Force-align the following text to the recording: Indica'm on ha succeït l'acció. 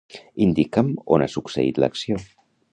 Indica'm 0.45 0.89
on 1.17 1.27
ha 1.27 1.29
succeït 1.35 1.83
l'acció. 1.85 2.21